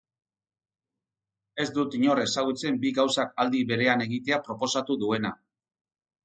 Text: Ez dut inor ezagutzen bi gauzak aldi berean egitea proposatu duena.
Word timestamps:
Ez 1.63 1.67
dut 1.75 1.97
inor 1.99 2.21
ezagutzen 2.21 2.79
bi 2.85 2.93
gauzak 2.99 3.37
aldi 3.45 3.61
berean 3.73 4.03
egitea 4.07 4.41
proposatu 4.49 4.99
duena. 5.05 5.35